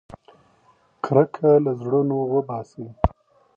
کرکه 1.03 1.49
له 1.65 1.71
زړونو 1.81 2.17
وباسئ. 2.33 2.85